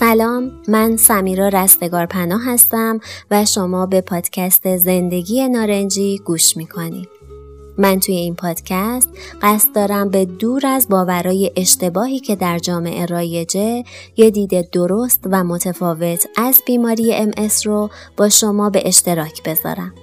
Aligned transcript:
سلام 0.00 0.52
من 0.68 0.96
سمیرا 0.96 1.48
رستگار 1.48 2.06
پناه 2.06 2.40
هستم 2.44 3.00
و 3.30 3.44
شما 3.44 3.86
به 3.86 4.00
پادکست 4.00 4.76
زندگی 4.76 5.48
نارنجی 5.48 6.18
گوش 6.24 6.56
می‌کنید. 6.56 7.08
من 7.78 8.00
توی 8.00 8.14
این 8.14 8.34
پادکست 8.34 9.08
قصد 9.42 9.74
دارم 9.74 10.08
به 10.08 10.24
دور 10.24 10.66
از 10.66 10.88
باورای 10.88 11.52
اشتباهی 11.56 12.20
که 12.20 12.36
در 12.36 12.58
جامعه 12.58 13.06
رایجه 13.06 13.84
یه 14.16 14.30
دید 14.30 14.70
درست 14.70 15.24
و 15.30 15.44
متفاوت 15.44 16.26
از 16.36 16.62
بیماری 16.66 17.14
ام 17.14 17.30
رو 17.64 17.90
با 18.16 18.28
شما 18.28 18.70
به 18.70 18.82
اشتراک 18.84 19.42
بذارم. 19.42 19.94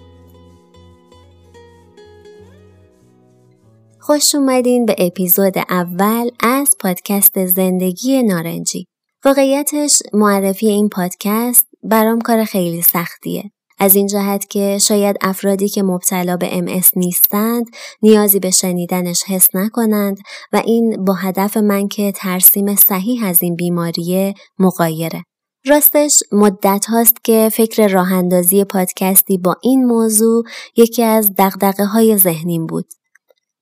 خوش 4.00 4.36
اومدین 4.36 4.86
به 4.86 4.96
اپیزود 4.98 5.58
اول 5.70 6.30
از 6.40 6.76
پادکست 6.80 7.46
زندگی 7.46 8.24
نارنجی. 8.24 8.88
واقعیتش 9.28 10.02
معرفی 10.14 10.68
این 10.68 10.90
پادکست 10.90 11.68
برام 11.84 12.22
کار 12.22 12.44
خیلی 12.44 12.82
سختیه. 12.82 13.52
از 13.80 13.96
این 13.96 14.08
جهت 14.08 14.50
که 14.50 14.78
شاید 14.78 15.18
افرادی 15.22 15.70
که 15.70 15.84
مبتلا 15.84 16.38
به 16.38 16.58
ام 16.58 16.82
نیستند 16.96 17.66
نیازی 18.02 18.40
به 18.40 18.52
شنیدنش 18.52 19.24
حس 19.24 19.48
نکنند 19.54 20.18
و 20.54 20.62
این 20.66 21.06
با 21.06 21.14
هدف 21.14 21.58
من 21.58 21.88
که 21.88 22.12
ترسیم 22.12 22.76
صحیح 22.76 23.26
از 23.26 23.44
این 23.44 23.56
بیماریه 23.56 24.34
مقایره. 24.60 25.24
راستش 25.66 26.20
مدت 26.32 26.86
هاست 26.86 27.24
که 27.24 27.50
فکر 27.54 27.88
راه 27.88 28.14
اندازی 28.14 28.64
پادکستی 28.64 29.38
با 29.38 29.56
این 29.64 29.86
موضوع 29.86 30.44
یکی 30.76 31.04
از 31.04 31.30
دقدقه 31.38 31.86
های 31.86 32.18
ذهنیم 32.18 32.68
بود. 32.68 32.86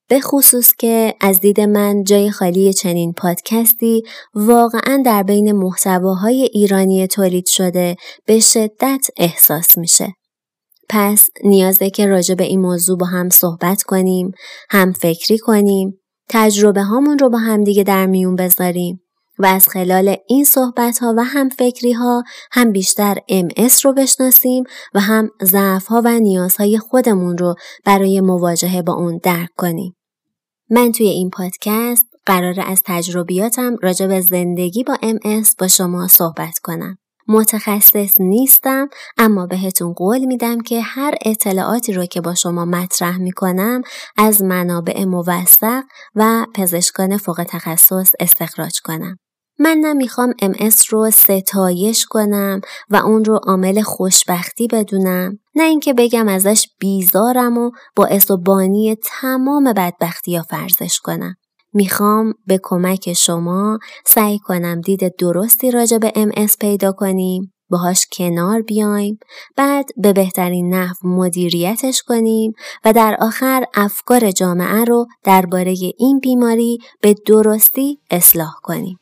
به 0.08 0.20
خصوص 0.20 0.74
که 0.74 1.16
از 1.22 1.40
دید 1.40 1.62
من 1.62 2.04
جای 2.04 2.32
خالی 2.32 2.74
چنین 2.74 3.14
پادکستی 3.14 4.04
واقعا 4.34 5.02
در 5.06 5.24
بین 5.24 5.52
محتواهای 5.52 6.50
ایرانی 6.54 7.08
تولید 7.08 7.46
شده 7.48 7.96
به 8.26 8.40
شدت 8.40 9.08
احساس 9.18 9.78
میشه. 9.78 10.14
پس 10.90 11.30
نیازه 11.44 11.90
که 11.90 12.06
راجع 12.06 12.36
به 12.36 12.44
این 12.44 12.62
موضوع 12.62 12.98
با 12.98 13.06
هم 13.06 13.30
صحبت 13.30 13.84
کنیم، 13.84 14.32
هم 14.70 14.92
فکری 14.92 15.38
کنیم، 15.38 16.00
تجربه 16.30 16.82
هامون 16.82 17.20
رو 17.20 17.30
با 17.30 17.38
هم 17.38 17.64
دیگه 17.64 17.84
در 17.84 18.06
میون 18.06 18.36
بذاریم 18.36 19.05
و 19.40 19.46
از 19.46 19.68
خلال 19.68 20.16
این 20.28 20.44
صحبت 20.44 21.00
ها 21.00 21.14
و 21.18 21.24
هم 21.24 21.50
فکری 21.50 21.92
ها 21.92 22.24
هم 22.52 22.72
بیشتر 22.72 23.16
MS 23.32 23.82
رو 23.84 23.94
بشناسیم 23.94 24.64
و 24.94 25.00
هم 25.00 25.30
ضعف 25.44 25.86
ها 25.88 26.02
و 26.06 26.20
نیازهای 26.20 26.80
خودمون 26.80 27.38
رو 27.38 27.56
برای 27.86 28.22
مواجهه 28.22 28.82
با 28.82 28.94
اون 28.94 29.20
درک 29.24 29.50
کنیم. 29.58 29.96
من 30.70 30.92
توی 30.92 31.08
این 31.08 31.30
پادکست 31.30 32.06
قرار 32.26 32.56
از 32.68 32.82
تجربیاتم 32.86 33.76
راجع 33.82 34.08
به 34.08 34.22
زندگی 34.22 34.84
با 34.84 34.96
MS 34.96 35.56
با 35.60 35.68
شما 35.68 36.08
صحبت 36.08 36.60
کنم. 36.64 36.98
متخصص 37.28 38.22
نیستم 38.22 38.90
اما 39.18 39.46
بهتون 39.46 39.94
قول 39.94 40.26
میدم 40.26 40.62
که 40.62 40.82
هر 40.82 41.16
اطلاعاتی 41.26 41.94
رو 41.94 42.06
که 42.06 42.22
با 42.22 42.36
شما 42.36 42.66
مطرح 42.66 43.18
می‌کنم 43.18 43.82
از 44.18 44.42
منابع 44.42 45.04
موثق 45.06 45.84
و 46.16 46.46
پزشکان 46.56 47.18
فوق 47.18 47.46
تخصص 47.50 48.12
استخراج 48.20 48.80
کنم. 48.84 49.18
من 49.60 49.78
نمی‌خوام 49.78 50.34
MS 50.42 50.88
رو 50.90 51.12
ستایش 51.12 52.06
کنم 52.06 52.62
و 52.90 52.96
اون 52.96 53.26
رو 53.26 53.36
عامل 53.36 53.82
خوشبختی 53.82 54.68
بدونم 54.68 55.40
نه 55.56 55.64
اینکه 55.64 55.94
بگم 55.94 56.28
ازش 56.28 56.68
بیزارم 56.80 57.58
و 57.58 57.72
باعث 57.96 58.32
و 58.32 58.38
بانی 58.38 58.98
تمام 59.04 59.74
بدبختی 59.74 60.32
یا 60.32 60.42
فرزش 60.42 61.00
کنم. 61.00 61.36
می‌خوام 61.74 62.34
به 62.48 62.60
کمک 62.64 63.14
شما 63.14 63.80
سعی 64.06 64.40
کنم 64.40 64.82
دید 64.82 65.16
درستی 65.16 65.72
راجع 65.72 65.98
به 65.98 66.10
MS 66.10 66.58
پیدا 66.60 66.92
کنیم 66.92 67.54
باهاش 67.70 68.08
کنار 68.12 68.62
بیایم 68.62 69.20
بعد 69.56 69.86
به 69.98 70.14
بهترین 70.14 70.74
نحو 70.74 71.08
مدیریتش 71.08 72.04
کنیم 72.04 72.54
و 72.86 72.94
در 72.94 73.18
آخر 73.20 73.66
افکار 73.74 74.32
جامعه 74.32 74.84
رو 74.84 75.06
درباره 75.24 75.76
این 75.98 76.20
بیماری 76.20 76.78
به 77.02 77.16
درستی 77.28 78.00
اصلاح 78.12 78.54
کنیم. 78.64 78.98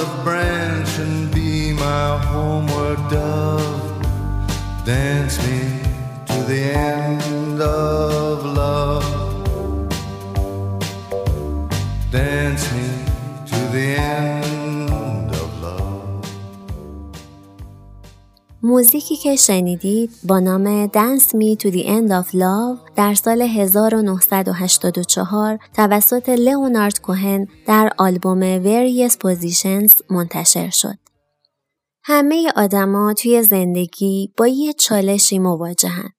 Olive 0.00 0.24
branch 0.24 0.98
and 0.98 1.32
be 1.34 1.72
my 1.72 2.18
homeward 2.18 2.98
dove. 3.10 4.04
Dance 4.84 5.38
me 5.46 5.82
to 6.26 6.42
the 6.44 6.72
end 6.74 7.29
موزیکی 18.70 19.16
که 19.16 19.36
شنیدید 19.36 20.10
با 20.24 20.38
نام 20.38 20.86
Dance 20.86 21.26
Me 21.26 21.56
to 21.62 21.72
the 21.72 21.84
End 21.84 22.22
of 22.22 22.34
Love 22.34 22.92
در 22.96 23.14
سال 23.14 23.42
1984 23.42 25.58
توسط 25.74 26.28
لئونارد 26.28 27.00
کوهن 27.00 27.46
در 27.66 27.92
آلبوم 27.98 28.62
Various 28.62 29.12
Positions 29.12 29.92
منتشر 30.10 30.70
شد. 30.70 30.98
همه 32.04 32.52
آدما 32.56 33.14
توی 33.14 33.42
زندگی 33.42 34.32
با 34.36 34.46
یه 34.46 34.72
چالشی 34.72 35.38
مواجهن. 35.38 36.10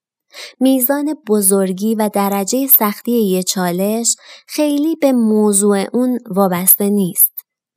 میزان 0.60 1.16
بزرگی 1.28 1.96
و 1.96 2.10
درجه 2.14 2.68
سختی 2.68 3.12
یه 3.12 3.44
چالش 3.44 4.16
خیلی 4.48 4.96
به 4.96 5.12
موضوع 5.12 5.86
اون 5.94 6.20
وابسته 6.30 6.90
نیست. 6.90 7.31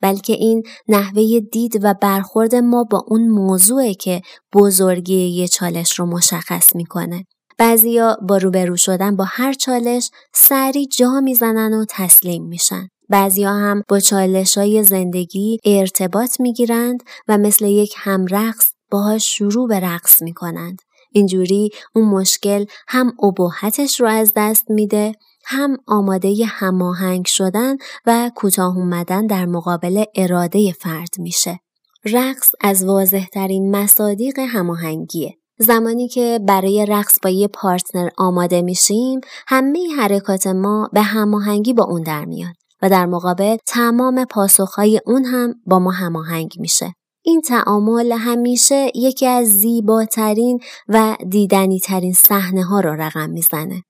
بلکه 0.05 0.33
این 0.33 0.63
نحوه 0.87 1.39
دید 1.39 1.79
و 1.83 1.93
برخورد 2.01 2.55
ما 2.55 2.83
با 2.83 3.03
اون 3.07 3.27
موضوعه 3.27 3.93
که 3.93 4.21
بزرگی 4.53 5.27
یه 5.27 5.47
چالش 5.47 5.99
رو 5.99 6.05
مشخص 6.05 6.75
می‌کنه. 6.75 7.25
بعضیا 7.57 8.17
با 8.29 8.37
روبرو 8.37 8.77
شدن 8.77 9.15
با 9.15 9.23
هر 9.27 9.53
چالش 9.53 10.09
سری 10.33 10.85
جا 10.85 11.19
می‌زنن 11.19 11.73
و 11.73 11.85
تسلیم 11.89 12.43
میشن. 12.43 12.87
بعضیا 13.09 13.53
هم 13.53 13.83
با 13.89 13.99
چالش 13.99 14.57
های 14.57 14.83
زندگی 14.83 15.57
ارتباط 15.65 16.39
می‌گیرند 16.39 17.03
و 17.27 17.37
مثل 17.37 17.65
یک 17.65 17.93
همرقص 17.97 18.69
باهاش 18.91 19.37
شروع 19.37 19.67
به 19.67 19.79
رقص 19.79 20.21
می‌کنند. 20.21 20.79
اینجوری 21.11 21.69
اون 21.95 22.05
مشکل 22.05 22.65
هم 22.87 23.13
ابهتش 23.23 24.01
رو 24.01 24.07
از 24.07 24.31
دست 24.35 24.65
میده 24.69 25.11
هم 25.45 25.77
آماده 25.87 26.45
هماهنگ 26.45 27.25
شدن 27.25 27.75
و 28.05 28.31
کوتاه 28.35 28.77
اومدن 28.77 29.27
در 29.27 29.45
مقابل 29.45 30.03
اراده 30.15 30.71
فرد 30.71 31.09
میشه. 31.19 31.59
رقص 32.05 32.51
از 32.61 32.85
واضحترین 32.85 33.75
مصادیق 33.75 34.39
هماهنگیه. 34.39 35.37
زمانی 35.57 36.07
که 36.07 36.39
برای 36.47 36.85
رقص 36.85 37.19
با 37.23 37.29
یه 37.29 37.47
پارتنر 37.47 38.09
آماده 38.17 38.61
میشیم 38.61 39.21
همه 39.47 39.95
حرکات 39.97 40.47
ما 40.47 40.89
به 40.93 41.01
هماهنگی 41.01 41.73
با 41.73 41.83
اون 41.83 42.01
در 42.01 42.25
میاد 42.25 42.55
و 42.81 42.89
در 42.89 43.05
مقابل 43.05 43.57
تمام 43.67 44.25
پاسخهای 44.25 45.01
اون 45.05 45.25
هم 45.25 45.53
با 45.65 45.79
ما 45.79 45.91
هماهنگ 45.91 46.53
میشه 46.59 46.93
این 47.25 47.41
تعامل 47.41 48.11
همیشه 48.11 48.91
یکی 48.95 49.27
از 49.27 49.47
زیباترین 49.47 50.59
و 50.87 51.17
دیدنی 51.29 51.79
ترین 51.79 52.13
صحنه 52.13 52.63
ها 52.63 52.79
رو 52.79 52.89
رقم 52.89 53.29
می‌زنه 53.29 53.83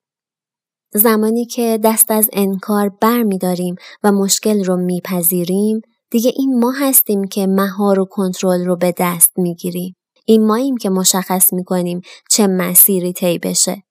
زمانی 0.94 1.46
که 1.46 1.80
دست 1.84 2.12
از 2.12 2.30
انکار 2.34 2.90
بر 2.90 3.24
میداریم 3.24 3.76
و 4.04 4.12
مشکل 4.12 4.64
رو 4.64 4.78
میپذیریم 4.78 5.82
دیگه 6.12 6.32
این 6.36 6.60
ما 6.60 6.72
هستیم 6.72 7.24
که 7.24 7.48
مهار 7.48 8.00
و 8.00 8.06
کنترل 8.06 8.66
رو 8.66 8.76
به 8.76 8.94
دست 8.98 9.32
می‌گیریم. 9.38 9.96
این 10.26 10.48
ماییم 10.48 10.78
که 10.78 10.90
مشخص 10.90 11.54
می‌کنیم 11.54 12.02
چه 12.30 12.48
مسیری 12.48 13.14
طی 13.14 13.38
بشه. 13.40 13.84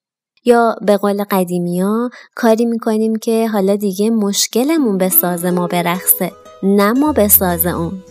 یا 0.45 0.77
به 0.87 0.97
قول 0.97 1.25
قدیمی 1.25 1.81
ها 1.81 2.11
کاری 2.37 2.65
می‌کنیم 2.65 3.17
که 3.17 3.49
حالا 3.49 3.77
دیگه 3.77 4.11
مشکلمون 4.11 4.99
به 4.99 5.09
ساز 5.09 5.45
ما 5.45 5.67
برخصه 5.67 6.33
نه 6.63 6.93
ما 6.93 7.13
به 7.13 7.29
ساز 7.29 7.67
اون. 7.67 8.03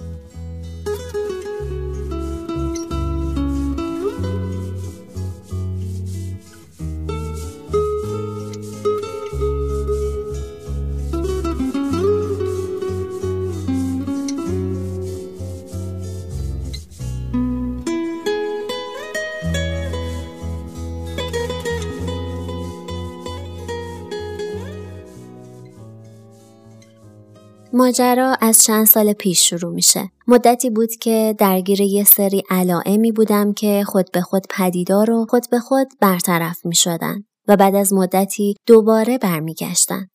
ماجرا 27.84 28.38
از 28.42 28.64
چند 28.64 28.86
سال 28.86 29.14
پیش 29.14 29.50
شروع 29.50 29.74
میشه. 29.74 30.10
مدتی 30.28 30.70
بود 30.70 30.96
که 30.96 31.36
درگیر 31.38 31.82
یه 31.82 32.04
سری 32.04 32.44
علائمی 32.50 33.12
بودم 33.12 33.54
که 33.54 33.84
خود 33.88 34.12
به 34.14 34.22
خود 34.22 34.46
پدیدار 34.50 35.12
و 35.12 35.26
خود 35.30 35.46
به 35.52 35.60
خود 35.60 35.88
برطرف 36.02 36.66
می 36.66 36.76
شدن 36.76 37.24
و 37.48 37.56
بعد 37.56 37.76
از 37.76 37.94
مدتی 37.94 38.56
دوباره 38.66 39.18
برمیگشتن. 39.18 40.08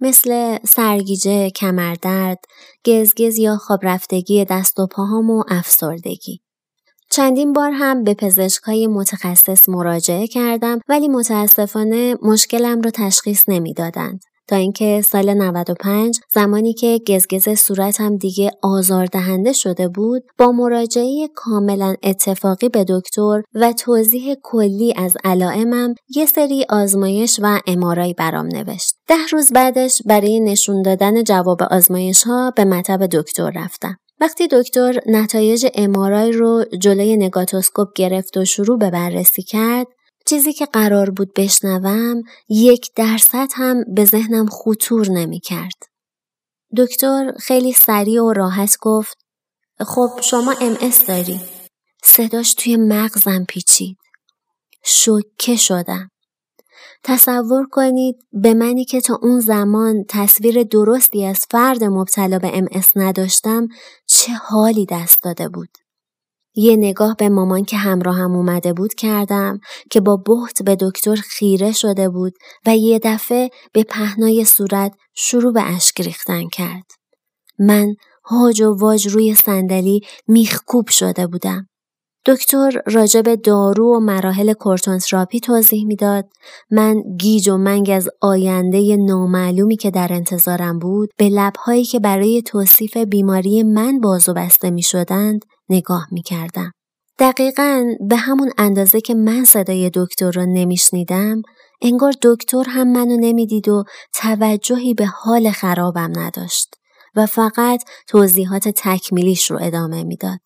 مثل 0.00 0.58
سرگیجه، 0.64 1.50
کمردرد، 1.50 2.38
گزگز 2.86 3.38
یا 3.38 3.56
خواب 3.56 3.80
رفتگی 3.82 4.44
دست 4.44 4.78
و 4.80 4.86
پاهام 4.86 5.30
و 5.30 5.44
افسردگی. 5.48 6.40
چندین 7.10 7.52
بار 7.52 7.70
هم 7.70 8.04
به 8.04 8.14
پزشکای 8.14 8.86
متخصص 8.86 9.68
مراجعه 9.68 10.26
کردم 10.26 10.78
ولی 10.88 11.08
متاسفانه 11.08 12.16
مشکلم 12.22 12.80
رو 12.80 12.90
تشخیص 12.90 13.44
نمی‌دادند. 13.48 14.20
تا 14.48 14.56
اینکه 14.56 15.00
سال 15.04 15.34
95 15.34 16.20
زمانی 16.30 16.72
که 16.72 17.00
گزگز 17.08 17.48
صورتم 17.48 18.16
دیگه 18.16 18.50
آزاردهنده 18.62 19.52
شده 19.52 19.88
بود 19.88 20.22
با 20.38 20.52
مراجعه 20.52 21.28
کاملا 21.34 21.94
اتفاقی 22.02 22.68
به 22.68 22.84
دکتر 22.88 23.42
و 23.54 23.72
توضیح 23.72 24.34
کلی 24.42 24.94
از 24.96 25.16
علائمم 25.24 25.94
یه 26.16 26.26
سری 26.26 26.66
آزمایش 26.68 27.40
و 27.42 27.60
امارای 27.66 28.14
برام 28.14 28.46
نوشت. 28.46 28.94
ده 29.08 29.26
روز 29.32 29.52
بعدش 29.52 30.02
برای 30.06 30.40
نشون 30.40 30.82
دادن 30.82 31.24
جواب 31.24 31.62
آزمایش 31.62 32.22
ها 32.22 32.52
به 32.56 32.64
مطب 32.64 33.06
دکتر 33.06 33.52
رفتم. 33.56 33.96
وقتی 34.20 34.48
دکتر 34.52 35.00
نتایج 35.06 35.66
امارای 35.74 36.32
رو 36.32 36.64
جلوی 36.80 37.16
نگاتوسکوپ 37.16 37.88
گرفت 37.96 38.36
و 38.36 38.44
شروع 38.44 38.78
به 38.78 38.90
بررسی 38.90 39.42
کرد 39.42 39.86
چیزی 40.32 40.52
که 40.52 40.66
قرار 40.66 41.10
بود 41.10 41.34
بشنوم 41.36 42.22
یک 42.48 42.90
درصد 42.96 43.48
هم 43.54 43.84
به 43.94 44.04
ذهنم 44.04 44.46
خطور 44.46 45.08
نمی 45.08 45.40
کرد. 45.40 45.82
دکتر 46.76 47.32
خیلی 47.40 47.72
سریع 47.72 48.22
و 48.22 48.32
راحت 48.32 48.76
گفت 48.80 49.18
خب 49.80 50.08
شما 50.22 50.54
ام 50.60 50.76
داری. 51.08 51.40
صداش 52.04 52.54
توی 52.54 52.76
مغزم 52.76 53.44
پیچید. 53.48 53.96
شکه 54.84 55.56
شدم. 55.56 56.10
تصور 57.04 57.66
کنید 57.70 58.16
به 58.32 58.54
منی 58.54 58.84
که 58.84 59.00
تا 59.00 59.18
اون 59.22 59.40
زمان 59.40 60.04
تصویر 60.08 60.62
درستی 60.62 61.24
از 61.24 61.46
فرد 61.50 61.84
مبتلا 61.84 62.38
به 62.38 62.58
ام 62.58 62.66
نداشتم 62.96 63.68
چه 64.06 64.32
حالی 64.32 64.86
دست 64.90 65.22
داده 65.22 65.48
بود. 65.48 65.81
یه 66.54 66.76
نگاه 66.76 67.16
به 67.18 67.28
مامان 67.28 67.64
که 67.64 67.76
همراهم 67.76 68.36
اومده 68.36 68.72
بود 68.72 68.94
کردم 68.94 69.60
که 69.90 70.00
با 70.00 70.16
بحت 70.16 70.62
به 70.62 70.76
دکتر 70.80 71.14
خیره 71.14 71.72
شده 71.72 72.08
بود 72.08 72.32
و 72.66 72.76
یه 72.76 73.00
دفعه 73.02 73.50
به 73.72 73.84
پهنای 73.84 74.44
صورت 74.44 74.94
شروع 75.14 75.52
به 75.52 75.62
اشک 75.62 76.00
ریختن 76.00 76.48
کرد. 76.48 76.86
من 77.58 77.94
هاج 78.24 78.62
و 78.62 78.76
واج 78.80 79.08
روی 79.08 79.34
صندلی 79.34 80.00
میخکوب 80.28 80.88
شده 80.88 81.26
بودم. 81.26 81.68
دکتر 82.26 82.82
راجب 82.86 83.34
دارو 83.34 83.96
و 83.96 84.00
مراحل 84.00 84.52
کورتونتراپی 84.52 85.40
توضیح 85.40 85.86
می‌داد 85.86 86.28
من 86.70 87.02
گیج 87.20 87.48
و 87.48 87.56
منگ 87.56 87.90
از 87.90 88.08
آینده 88.20 88.96
نامعلومی 88.96 89.76
که 89.76 89.90
در 89.90 90.08
انتظارم 90.10 90.78
بود 90.78 91.10
به 91.16 91.28
لبهایی 91.28 91.84
که 91.84 92.00
برای 92.00 92.42
توصیف 92.42 92.96
بیماری 92.96 93.62
من 93.62 94.00
بازو 94.00 94.34
بسته 94.34 94.70
می 94.70 94.82
شدند 94.82 95.44
نگاه 95.68 96.06
می 96.12 96.22
کردم. 96.22 96.72
دقیقا 97.18 97.84
به 98.08 98.16
همون 98.16 98.50
اندازه 98.58 99.00
که 99.00 99.14
من 99.14 99.44
صدای 99.44 99.90
دکتر 99.94 100.30
را 100.30 100.44
نمیشنیدم 100.44 101.42
انگار 101.82 102.12
دکتر 102.22 102.64
هم 102.68 102.92
منو 102.92 103.16
نمی‌دید 103.16 103.68
و 103.68 103.84
توجهی 104.14 104.94
به 104.94 105.06
حال 105.06 105.50
خرابم 105.50 106.12
نداشت 106.18 106.74
و 107.16 107.26
فقط 107.26 107.82
توضیحات 108.08 108.68
تکمیلیش 108.68 109.50
رو 109.50 109.58
ادامه 109.62 110.04
می‌داد. 110.04 110.38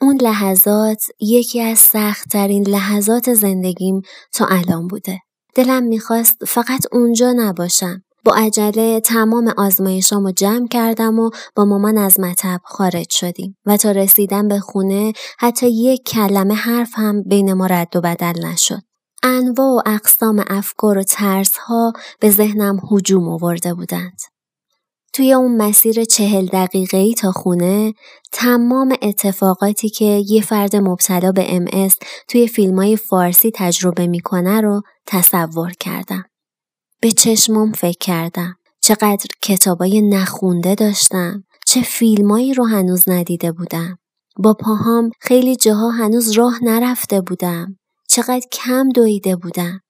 اون 0.00 0.18
لحظات 0.22 1.02
یکی 1.20 1.60
از 1.60 1.78
سختترین 1.78 2.68
لحظات 2.68 3.34
زندگیم 3.34 4.02
تا 4.32 4.46
الان 4.46 4.88
بوده. 4.88 5.20
دلم 5.54 5.82
می‌خواست 5.82 6.44
فقط 6.46 6.86
اونجا 6.92 7.32
نباشم. 7.36 8.02
با 8.24 8.34
عجله 8.34 9.00
تمام 9.00 9.54
آزمایشامو 9.56 10.30
جمع 10.30 10.68
کردم 10.68 11.18
و 11.18 11.30
با 11.56 11.64
مامان 11.64 11.98
از 11.98 12.20
مطب 12.20 12.60
خارج 12.64 13.10
شدیم 13.10 13.56
و 13.66 13.76
تا 13.76 13.90
رسیدن 13.90 14.48
به 14.48 14.58
خونه 14.58 15.12
حتی 15.38 15.70
یک 15.70 16.02
کلمه 16.04 16.54
حرف 16.54 16.90
هم 16.94 17.22
بین 17.22 17.52
ما 17.52 17.66
رد 17.66 17.96
و 17.96 18.00
بدل 18.00 18.46
نشد. 18.46 18.82
انواع 19.22 19.68
و 19.68 19.82
اقسام 19.86 20.44
افکار 20.48 20.98
و 20.98 21.02
ترسها 21.02 21.92
به 22.20 22.30
ذهنم 22.30 22.80
هجوم 22.92 23.28
آورده 23.28 23.74
بودند. 23.74 24.18
توی 25.18 25.32
اون 25.32 25.56
مسیر 25.56 26.04
چهل 26.04 26.46
دقیقه 26.46 26.98
ای 26.98 27.14
تا 27.14 27.32
خونه 27.32 27.94
تمام 28.32 28.96
اتفاقاتی 29.02 29.88
که 29.88 30.04
یه 30.04 30.42
فرد 30.42 30.76
مبتلا 30.76 31.32
به 31.32 31.54
ام 31.54 31.88
توی 32.28 32.46
فیلم 32.46 32.78
های 32.78 32.96
فارسی 32.96 33.50
تجربه 33.54 34.06
می‌کنه 34.06 34.60
رو 34.60 34.82
تصور 35.06 35.72
کردم. 35.80 36.24
به 37.00 37.12
چشمم 37.12 37.72
فکر 37.72 37.98
کردم. 38.00 38.54
چقدر 38.80 39.26
کتابای 39.42 40.00
نخونده 40.00 40.74
داشتم. 40.74 41.44
چه 41.66 41.82
فیلمایی 41.82 42.54
رو 42.54 42.64
هنوز 42.64 43.08
ندیده 43.08 43.52
بودم. 43.52 43.98
با 44.36 44.54
پاهام 44.54 45.10
خیلی 45.20 45.56
جاها 45.56 45.90
هنوز 45.90 46.30
راه 46.30 46.64
نرفته 46.64 47.20
بودم. 47.20 47.78
چقدر 48.08 48.46
کم 48.52 48.88
دویده 48.88 49.36
بودم. 49.36 49.80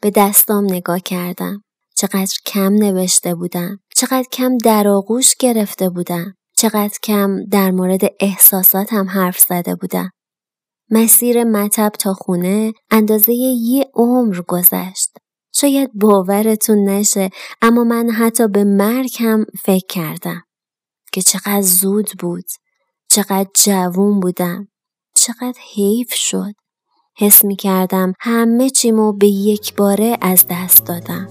به 0.00 0.10
دستام 0.10 0.64
نگاه 0.64 1.00
کردم. 1.00 1.62
چقدر 1.98 2.34
کم 2.46 2.72
نوشته 2.74 3.34
بودم. 3.34 3.80
چقدر 3.96 4.24
کم 4.32 4.58
در 4.58 4.88
آغوش 4.88 5.34
گرفته 5.38 5.88
بودم. 5.88 6.34
چقدر 6.56 6.94
کم 7.02 7.44
در 7.44 7.70
مورد 7.70 8.00
احساساتم 8.20 9.08
حرف 9.08 9.38
زده 9.38 9.74
بودم. 9.74 10.10
مسیر 10.90 11.44
مطب 11.44 11.92
تا 11.98 12.14
خونه 12.14 12.72
اندازه 12.90 13.32
یه 13.32 13.90
عمر 13.94 14.40
گذشت. 14.48 15.10
شاید 15.54 15.90
باورتون 15.94 16.84
نشه 16.88 17.30
اما 17.62 17.84
من 17.84 18.10
حتی 18.10 18.48
به 18.48 18.64
مرگ 18.64 19.16
هم 19.20 19.46
فکر 19.64 19.86
کردم 19.88 20.42
که 21.12 21.22
چقدر 21.22 21.62
زود 21.62 22.10
بود 22.18 22.44
چقدر 23.10 23.48
جوون 23.64 24.20
بودم 24.20 24.68
چقدر 25.14 25.58
حیف 25.74 26.14
شد 26.14 26.54
حس 27.16 27.44
می 27.44 27.56
کردم 27.56 28.12
همه 28.20 28.70
چیمو 28.70 29.12
به 29.12 29.26
یک 29.26 29.76
باره 29.76 30.18
از 30.20 30.46
دست 30.50 30.86
دادم 30.86 31.28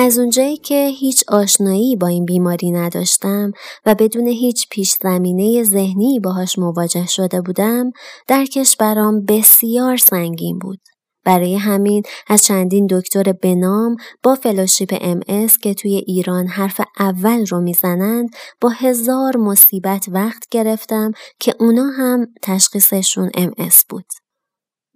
از 0.00 0.18
اونجایی 0.18 0.56
که 0.56 0.86
هیچ 0.86 1.24
آشنایی 1.28 1.96
با 1.96 2.06
این 2.06 2.24
بیماری 2.24 2.70
نداشتم 2.70 3.52
و 3.86 3.94
بدون 3.94 4.26
هیچ 4.26 4.68
پیش 4.70 4.94
زمینه 5.02 5.64
ذهنی 5.64 6.20
باهاش 6.20 6.58
مواجه 6.58 7.06
شده 7.06 7.40
بودم 7.40 7.90
درکش 8.28 8.76
برام 8.76 9.24
بسیار 9.24 9.96
سنگین 9.96 10.58
بود. 10.58 10.78
برای 11.24 11.56
همین 11.56 12.02
از 12.28 12.44
چندین 12.44 12.86
دکتر 12.90 13.32
بنام 13.32 13.96
با 14.22 14.34
فلوشیپ 14.34 14.98
ام 15.00 15.20
که 15.62 15.74
توی 15.74 15.94
ایران 16.06 16.46
حرف 16.46 16.80
اول 16.98 17.46
رو 17.46 17.60
می‌زنند 17.60 18.28
با 18.60 18.68
هزار 18.68 19.36
مصیبت 19.36 20.06
وقت 20.08 20.44
گرفتم 20.50 21.12
که 21.40 21.54
اونا 21.60 21.86
هم 21.86 22.26
تشخیصشون 22.42 23.30
ام 23.34 23.52
بود. 23.88 24.06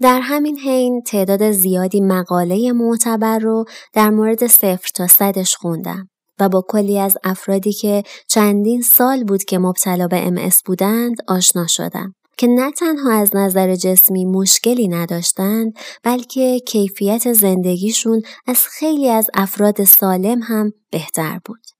در 0.02 0.20
همین 0.20 0.58
حین 0.58 1.02
تعداد 1.02 1.50
زیادی 1.50 2.00
مقاله 2.00 2.72
معتبر 2.72 3.38
رو 3.38 3.64
در 3.92 4.10
مورد 4.10 4.46
صفر 4.46 4.88
تا 4.94 5.06
صدش 5.06 5.56
خوندم 5.56 6.08
و 6.40 6.48
با 6.48 6.64
کلی 6.68 6.98
از 6.98 7.18
افرادی 7.24 7.72
که 7.72 8.02
چندین 8.28 8.82
سال 8.82 9.24
بود 9.24 9.44
که 9.44 9.58
مبتلا 9.58 10.06
به 10.06 10.26
ام 10.26 10.48
بودند 10.66 11.16
آشنا 11.28 11.66
شدم 11.66 12.14
که 12.38 12.46
نه 12.46 12.70
تنها 12.70 13.12
از 13.12 13.36
نظر 13.36 13.74
جسمی 13.74 14.24
مشکلی 14.24 14.88
نداشتند 14.88 15.72
بلکه 16.02 16.60
کیفیت 16.60 17.32
زندگیشون 17.32 18.22
از 18.46 18.66
خیلی 18.66 19.08
از 19.08 19.30
افراد 19.34 19.84
سالم 19.84 20.42
هم 20.42 20.72
بهتر 20.90 21.40
بود. 21.44 21.71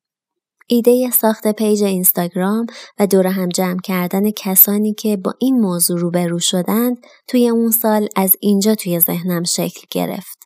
ایده 0.73 1.11
ساخت 1.11 1.49
پیج 1.49 1.83
اینستاگرام 1.83 2.67
و 2.99 3.07
دور 3.07 3.27
هم 3.27 3.49
جمع 3.49 3.81
کردن 3.85 4.31
کسانی 4.31 4.95
که 4.95 5.17
با 5.17 5.35
این 5.41 5.61
موضوع 5.61 6.01
روبرو 6.01 6.39
شدند 6.39 6.97
توی 7.29 7.49
اون 7.49 7.71
سال 7.71 8.09
از 8.17 8.37
اینجا 8.41 8.75
توی 8.75 9.01
ذهنم 9.01 9.43
شکل 9.45 9.87
گرفت. 9.91 10.39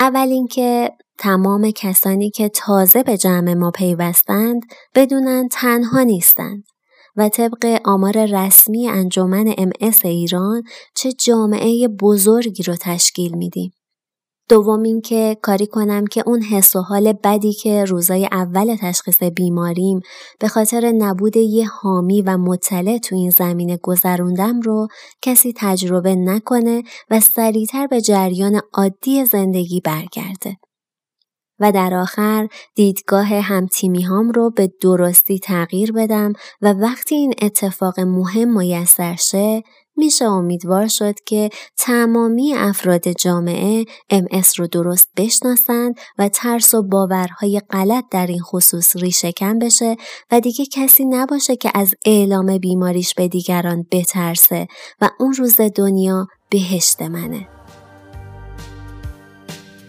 اول 0.00 0.28
اینکه 0.28 0.90
تمام 1.18 1.70
کسانی 1.70 2.30
که 2.30 2.48
تازه 2.48 3.02
به 3.02 3.16
جمع 3.16 3.54
ما 3.54 3.70
پیوستند 3.70 4.62
بدونن 4.94 5.48
تنها 5.48 6.02
نیستند 6.02 6.64
و 7.16 7.28
طبق 7.28 7.80
آمار 7.84 8.26
رسمی 8.26 8.88
انجمن 8.88 9.54
ام 9.58 9.70
ایران 10.04 10.62
چه 10.94 11.12
جامعه 11.12 11.88
بزرگی 11.88 12.62
رو 12.62 12.76
تشکیل 12.80 13.36
میدیم. 13.36 13.72
دوم 14.48 14.82
اینکه 14.82 15.36
کاری 15.42 15.66
کنم 15.66 16.06
که 16.06 16.22
اون 16.26 16.42
حس 16.42 16.76
و 16.76 16.80
حال 16.80 17.12
بدی 17.12 17.52
که 17.52 17.84
روزای 17.84 18.28
اول 18.32 18.76
تشخیص 18.80 19.22
بیماریم 19.22 20.00
به 20.40 20.48
خاطر 20.48 20.92
نبود 20.98 21.36
یه 21.36 21.68
حامی 21.68 22.22
و 22.22 22.36
مطلع 22.36 22.98
تو 22.98 23.16
این 23.16 23.30
زمینه 23.30 23.78
گذروندم 23.82 24.60
رو 24.60 24.88
کسی 25.22 25.54
تجربه 25.56 26.14
نکنه 26.14 26.82
و 27.10 27.20
سریعتر 27.20 27.86
به 27.86 28.00
جریان 28.00 28.60
عادی 28.74 29.24
زندگی 29.24 29.80
برگرده. 29.80 30.56
و 31.60 31.72
در 31.72 31.94
آخر 31.94 32.48
دیدگاه 32.74 33.26
همتیمی 33.26 34.02
هام 34.02 34.30
رو 34.30 34.50
به 34.50 34.70
درستی 34.80 35.38
تغییر 35.38 35.92
بدم 35.92 36.32
و 36.62 36.72
وقتی 36.72 37.14
این 37.14 37.34
اتفاق 37.42 38.00
مهم 38.00 38.58
میسر 38.58 39.16
شه 39.16 39.62
میشه 39.96 40.24
امیدوار 40.24 40.86
شد 40.86 41.14
که 41.26 41.50
تمامی 41.76 42.54
افراد 42.54 43.08
جامعه 43.08 43.84
MS 44.12 44.56
رو 44.56 44.66
درست 44.66 45.08
بشناسند 45.16 45.94
و 46.18 46.28
ترس 46.28 46.74
و 46.74 46.82
باورهای 46.82 47.60
غلط 47.70 48.04
در 48.10 48.26
این 48.26 48.40
خصوص 48.40 48.96
ریشهکن 48.96 49.58
بشه 49.58 49.96
و 50.30 50.40
دیگه 50.40 50.66
کسی 50.66 51.04
نباشه 51.04 51.56
که 51.56 51.70
از 51.74 51.94
اعلام 52.06 52.58
بیماریش 52.58 53.14
به 53.14 53.28
دیگران 53.28 53.86
بترسه 53.92 54.68
و 55.00 55.10
اون 55.20 55.32
روز 55.32 55.60
دنیا 55.60 56.26
بهشت 56.50 57.02
منه. 57.02 57.48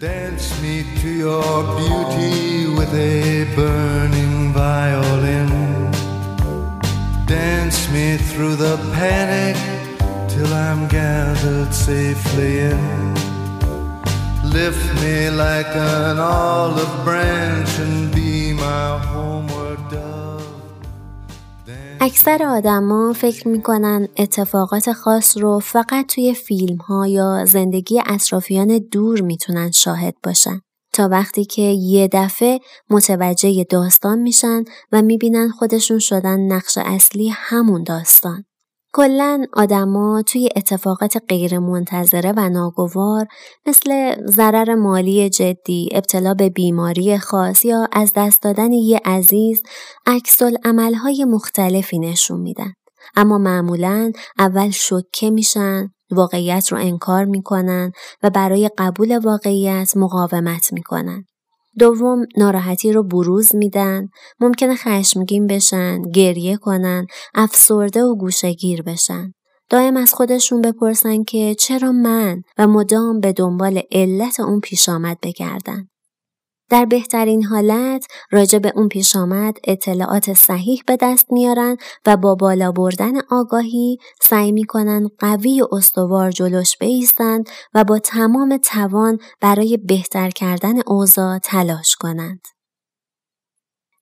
Dance 0.00 0.62
me 0.62 0.84
to 1.00 1.08
your 1.08 1.64
beauty 1.76 2.68
with 2.78 2.94
a 2.94 3.44
burning 3.56 4.52
violin. 4.52 5.50
Dance 7.26 7.90
me 7.90 8.16
through 8.16 8.54
the 8.54 8.76
panic 8.94 9.87
till 10.38 10.54
I'm 10.68 10.82
gathered 11.00 11.72
safely 11.88 12.52
in. 12.70 13.14
Lift 14.58 14.86
me 15.02 15.16
like 15.44 15.72
an 15.92 16.16
olive 16.18 16.96
branch 17.06 17.70
and 17.84 17.98
be 18.16 18.32
my 18.66 18.86
homeward 19.10 19.82
dove. 19.90 20.46
اکثر 22.00 22.42
آدما 22.42 23.12
فکر 23.12 23.48
می‌کنن 23.48 24.08
اتفاقات 24.16 24.92
خاص 24.92 25.36
رو 25.36 25.58
فقط 25.60 26.06
توی 26.06 26.34
فیلم 26.34 26.76
ها 26.76 27.06
یا 27.06 27.44
زندگی 27.44 28.02
اطرافیان 28.06 28.78
دور 28.92 29.20
می‌تونن 29.20 29.70
شاهد 29.70 30.14
باشن. 30.24 30.60
تا 30.92 31.08
وقتی 31.08 31.44
که 31.44 31.62
یه 31.62 32.08
دفعه 32.12 32.60
متوجه 32.90 33.64
داستان 33.64 34.18
میشن 34.18 34.64
و 34.92 35.02
می‌بینن 35.02 35.48
خودشون 35.48 35.98
شدن 35.98 36.40
نقش 36.40 36.78
اصلی 36.78 37.28
همون 37.28 37.82
داستان. 37.82 38.44
کلا 38.92 39.44
آدما 39.52 40.22
توی 40.22 40.48
اتفاقات 40.56 41.16
غیر 41.28 41.58
منتظره 41.58 42.32
و 42.36 42.48
ناگوار 42.48 43.26
مثل 43.66 44.16
ضرر 44.26 44.74
مالی 44.74 45.30
جدی، 45.30 45.88
ابتلا 45.92 46.34
به 46.34 46.50
بیماری 46.50 47.18
خاص 47.18 47.64
یا 47.64 47.88
از 47.92 48.12
دست 48.16 48.42
دادن 48.42 48.72
یه 48.72 49.00
عزیز 49.04 49.62
عکس 50.06 50.42
عملهای 50.64 51.24
مختلفی 51.24 51.98
نشون 51.98 52.40
میدن. 52.40 52.72
اما 53.16 53.38
معمولا 53.38 54.12
اول 54.38 54.70
شکه 54.70 55.30
میشن، 55.30 55.88
واقعیت 56.10 56.68
رو 56.72 56.78
انکار 56.78 57.24
می‌کنن 57.24 57.92
و 58.22 58.30
برای 58.30 58.70
قبول 58.78 59.18
واقعیت 59.18 59.96
مقاومت 59.96 60.72
می‌کنن. 60.72 61.24
دوم 61.78 62.26
ناراحتی 62.36 62.92
رو 62.92 63.02
بروز 63.02 63.54
میدن 63.54 64.08
ممکنه 64.40 64.76
خشمگین 64.76 65.46
بشن 65.46 66.02
گریه 66.02 66.56
کنن 66.56 67.06
افسرده 67.34 68.02
و 68.02 68.14
گوشگیر 68.14 68.82
بشن. 68.82 69.32
دائم 69.70 69.96
از 69.96 70.14
خودشون 70.14 70.60
بپرسن 70.60 71.24
که 71.24 71.54
چرا 71.54 71.92
من 71.92 72.42
و 72.58 72.66
مدام 72.66 73.20
به 73.20 73.32
دنبال 73.32 73.80
علت 73.92 74.40
اون 74.40 74.60
پیش 74.60 74.88
آمد 74.88 75.18
بگردن؟ 75.22 75.88
در 76.70 76.84
بهترین 76.84 77.44
حالت 77.44 78.06
راجع 78.30 78.58
به 78.58 78.72
اون 78.76 78.88
پیش 78.88 79.16
آمد 79.16 79.58
اطلاعات 79.64 80.32
صحیح 80.32 80.82
به 80.86 80.96
دست 81.00 81.32
میارن 81.32 81.76
و 82.06 82.16
با 82.16 82.34
بالا 82.34 82.72
بردن 82.72 83.12
آگاهی 83.30 83.98
سعی 84.22 84.52
می‌کنن 84.52 85.08
قوی 85.18 85.62
و 85.62 85.68
استوار 85.72 86.30
جلوش 86.30 86.78
بیستند 86.78 87.50
و 87.74 87.84
با 87.84 87.98
تمام 87.98 88.56
توان 88.56 89.18
برای 89.40 89.76
بهتر 89.76 90.30
کردن 90.30 90.74
اوضاع 90.86 91.38
تلاش 91.38 91.96
کنند. 91.96 92.40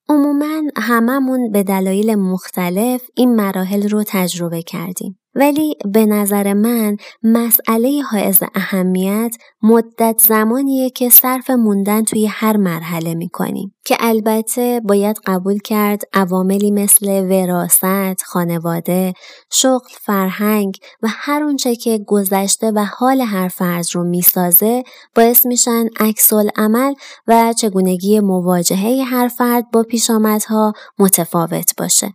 عموما 0.09 0.63
هممون 0.77 1.53
به 1.53 1.63
دلایل 1.63 2.15
مختلف 2.15 3.03
این 3.15 3.35
مراحل 3.35 3.89
رو 3.89 4.05
تجربه 4.07 4.63
کردیم. 4.63 5.19
ولی 5.37 5.77
به 5.85 6.07
نظر 6.07 6.53
من 6.53 6.97
مسئله 7.23 8.03
حائز 8.11 8.39
اهمیت 8.55 9.37
مدت 9.63 10.23
زمانیه 10.29 10.91
که 10.91 11.09
صرف 11.09 11.51
موندن 11.51 12.05
توی 12.05 12.27
هر 12.27 12.57
مرحله 12.57 13.15
می‌کنیم 13.15 13.75
که 13.85 13.97
البته 14.01 14.81
باید 14.85 15.17
قبول 15.27 15.59
کرد 15.59 16.03
عواملی 16.15 16.71
مثل 16.71 17.07
وراست، 17.31 18.23
خانواده، 18.25 19.13
شغل، 19.53 19.89
فرهنگ 20.01 20.77
و 21.03 21.09
هر 21.11 21.43
اونچه 21.43 21.77
که 21.77 21.99
گذشته 22.07 22.71
و 22.71 22.85
حال 22.99 23.21
هر 23.21 23.49
فرد 23.49 23.87
رو 23.93 24.05
می‌سازه 24.05 24.83
باعث 25.17 25.47
میشن 25.47 25.85
عکس 26.01 26.33
عمل 26.57 26.95
و 27.27 27.55
چگونگی 27.59 28.21
مواجهه 28.21 29.05
هر 29.07 29.29
فرد 29.29 29.71
با 29.73 29.83
پیشامدها 29.83 30.73
متفاوت 30.99 31.73
باشه. 31.79 32.15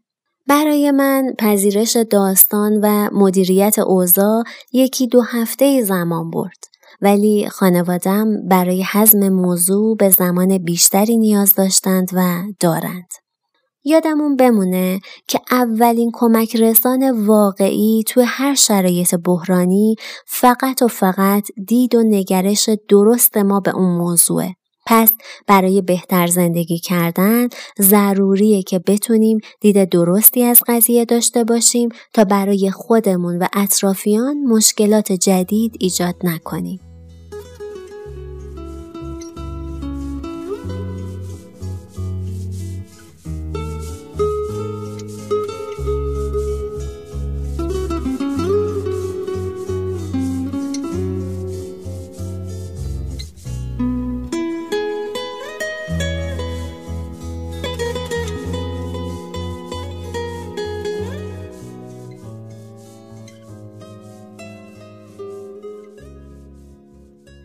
برای 0.51 0.91
من 0.91 1.33
پذیرش 1.39 1.95
داستان 1.95 2.79
و 2.83 3.09
مدیریت 3.13 3.79
اوضاع 3.79 4.43
یکی 4.73 5.07
دو 5.07 5.21
هفته 5.21 5.81
زمان 5.81 6.31
برد. 6.31 6.57
ولی 7.01 7.49
خانوادم 7.49 8.47
برای 8.47 8.85
حزم 8.91 9.29
موضوع 9.29 9.97
به 9.97 10.09
زمان 10.09 10.57
بیشتری 10.57 11.17
نیاز 11.17 11.55
داشتند 11.55 12.09
و 12.13 12.43
دارند. 12.59 13.07
یادمون 13.83 14.35
بمونه 14.35 14.99
که 15.27 15.39
اولین 15.51 16.11
کمک 16.13 16.55
رسان 16.55 17.25
واقعی 17.25 18.03
تو 18.07 18.23
هر 18.27 18.55
شرایط 18.55 19.15
بحرانی 19.15 19.95
فقط 20.27 20.81
و 20.81 20.87
فقط 20.87 21.47
دید 21.67 21.95
و 21.95 22.03
نگرش 22.03 22.69
درست 22.89 23.37
ما 23.37 23.59
به 23.59 23.75
اون 23.75 23.97
موضوعه. 23.97 24.55
پس 24.91 25.13
برای 25.47 25.81
بهتر 25.81 26.27
زندگی 26.27 26.79
کردن 26.79 27.47
ضروریه 27.79 28.63
که 28.63 28.79
بتونیم 28.79 29.39
دید 29.59 29.89
درستی 29.89 30.43
از 30.43 30.63
قضیه 30.67 31.05
داشته 31.05 31.43
باشیم 31.43 31.89
تا 32.13 32.23
برای 32.23 32.71
خودمون 32.71 33.39
و 33.39 33.47
اطرافیان 33.53 34.37
مشکلات 34.43 35.11
جدید 35.11 35.75
ایجاد 35.79 36.15
نکنیم. 36.23 36.90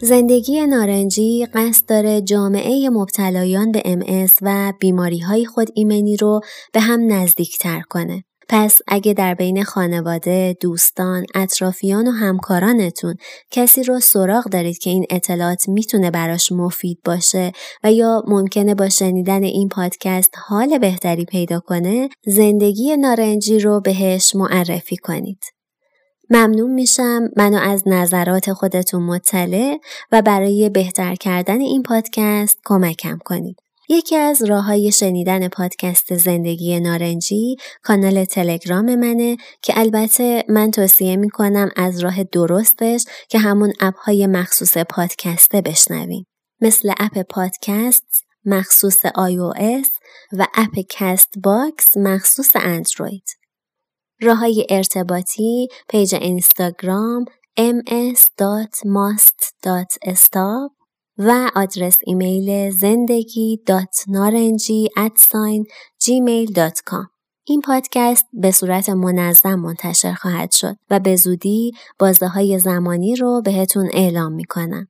زندگی 0.07 0.67
نارنجی 0.67 1.47
قصد 1.55 1.87
داره 1.89 2.21
جامعه 2.21 2.91
مبتلایان 2.91 3.73
به 3.73 3.81
MS 3.81 4.33
و 4.43 4.73
بیماری 4.81 5.19
های 5.19 5.47
خود 5.47 5.69
ایمنی 5.75 6.17
رو 6.17 6.41
به 6.73 6.81
هم 6.81 7.13
نزدیکتر 7.13 7.81
کنه. 7.81 8.25
پس 8.49 8.81
اگه 8.89 9.13
در 9.13 9.35
بین 9.35 9.65
خانواده، 9.65 10.57
دوستان، 10.61 11.27
اطرافیان 11.35 12.09
و 12.09 12.11
همکارانتون 12.11 13.15
کسی 13.51 13.83
رو 13.83 14.01
سراغ 14.01 14.45
دارید 14.45 14.79
که 14.79 14.91
این 14.91 15.07
اطلاعات 15.11 15.69
می‌تونه 15.69 16.11
براش 16.11 16.53
مفید 16.53 16.99
باشه 17.05 17.53
و 17.85 17.93
یا 17.93 18.23
ممکنه 18.27 18.75
با 18.75 18.89
شنیدن 18.89 19.43
این 19.43 19.69
پادکست 19.69 20.35
حال 20.49 20.79
بهتری 20.79 21.25
پیدا 21.25 21.61
کنه، 21.61 22.09
زندگی 22.27 22.97
نارنجی 22.97 23.59
رو 23.59 23.81
بهش 23.81 24.35
معرفی 24.35 24.97
کنید. 24.97 25.56
ممنون 26.31 26.71
میشم 26.71 27.29
منو 27.37 27.59
از 27.59 27.83
نظرات 27.87 28.53
خودتون 28.53 29.03
مطلع 29.03 29.77
و 30.13 30.23
برای 30.23 30.69
بهتر 30.69 31.15
کردن 31.15 31.61
این 31.61 31.83
پادکست 31.83 32.59
کمکم 32.65 33.19
کنید. 33.25 33.57
یکی 33.89 34.17
از 34.17 34.43
راه 34.43 34.65
های 34.65 34.93
شنیدن 34.93 35.49
پادکست 35.49 36.17
زندگی 36.17 36.81
نارنجی 36.81 37.57
کانال 37.83 38.25
تلگرام 38.25 38.95
منه 38.95 39.37
که 39.63 39.73
البته 39.77 40.45
من 40.49 40.71
توصیه 40.71 41.17
می‌کنم 41.17 41.71
از 41.77 42.01
راه 42.01 42.25
درستش 42.25 43.05
که 43.29 43.39
همون 43.39 43.73
اپ 43.81 43.95
های 43.97 44.27
مخصوص 44.27 44.79
پادکسته 44.79 45.61
بشنویم. 45.61 46.27
مثل 46.61 46.93
اپ 46.99 47.23
پادکست 47.23 48.27
مخصوص 48.45 49.07
iOS 49.07 49.89
و 50.33 50.47
اپ 50.55 50.79
کست 50.91 51.29
باکس 51.43 51.97
مخصوص 51.97 52.51
اندروید. 52.55 53.46
راه 54.23 54.39
های 54.39 54.67
ارتباطی 54.71 55.69
page 55.89 56.15
اینستاگرام 56.15 57.25
ms.mast.stop 57.59 58.17
و 61.19 61.51
آدرس 61.55 61.99
ایمیل 62.07 62.71
زندگی 62.71 63.61
نارنجی 64.09 64.89
این 67.49 67.61
پادکست 67.61 68.27
به 68.33 68.51
صورت 68.51 68.89
منظم 68.89 69.55
منتشر 69.55 70.13
خواهد 70.13 70.53
شد 70.53 70.77
و 70.91 71.01
به 71.01 71.17
زودی 71.17 71.73
بازه 71.99 72.27
های 72.27 72.59
زمانی 72.59 73.17
رو 73.17 73.43
بهتون 73.45 73.91
اعلام 73.93 74.33
می‌کنم. 74.33 74.89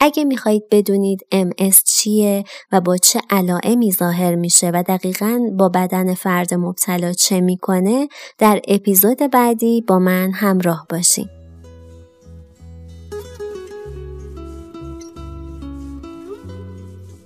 اگه 0.00 0.24
می‌خواهید 0.24 0.62
بدونید 0.70 1.20
MS 1.32 1.82
چیه 1.84 2.44
و 2.72 2.80
با 2.80 2.96
چه 2.96 3.20
علائمی 3.30 3.92
ظاهر 3.92 4.34
میشه 4.34 4.70
و 4.74 4.84
دقیقا 4.88 5.40
با 5.58 5.68
بدن 5.68 6.14
فرد 6.14 6.54
مبتلا 6.54 7.12
چه 7.12 7.40
می‌کنه 7.40 8.08
در 8.38 8.60
اپیزود 8.68 9.18
بعدی 9.32 9.80
با 9.80 9.98
من 9.98 10.30
همراه 10.32 10.86
باشین. 10.90 11.28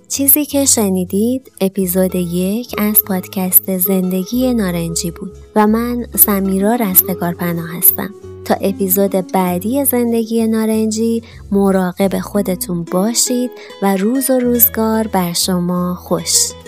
چیزی 0.09 0.45
که 0.45 0.65
شنیدید 0.65 1.51
اپیزود 1.61 2.15
یک 2.15 2.75
از 2.77 3.03
پادکست 3.07 3.77
زندگی 3.77 4.53
نارنجی 4.53 5.11
بود 5.11 5.31
و 5.55 5.67
من 5.67 6.07
سمیرا 6.15 6.75
رستگار 6.75 7.33
پناه 7.33 7.77
هستم 7.77 8.13
تا 8.45 8.53
اپیزود 8.53 9.31
بعدی 9.31 9.85
زندگی 9.85 10.47
نارنجی 10.47 11.23
مراقب 11.51 12.19
خودتون 12.19 12.83
باشید 12.83 13.51
و 13.81 13.95
روز 13.95 14.29
و 14.29 14.39
روزگار 14.39 15.07
بر 15.07 15.33
شما 15.33 15.95
خوش. 15.95 16.60